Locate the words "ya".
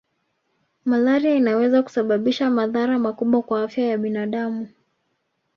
3.85-3.97